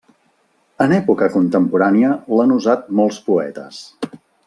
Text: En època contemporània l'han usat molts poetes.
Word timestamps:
En 0.85 0.95
època 0.95 1.27
contemporània 1.35 2.17
l'han 2.39 2.57
usat 2.59 2.91
molts 3.01 3.25
poetes. 3.31 3.83